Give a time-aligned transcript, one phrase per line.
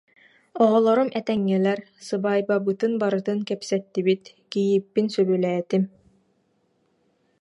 [0.63, 5.83] Оҕолорум этэҥҥэлэр, сыбаайбабытын барытын кэпсэттибит, кийииппин сөбүлээтим